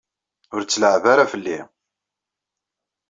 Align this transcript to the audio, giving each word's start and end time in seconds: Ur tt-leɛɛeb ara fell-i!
Ur 0.55 0.61
tt-leɛɛeb 0.63 1.05
ara 1.13 1.31
fell-i! 1.31 1.59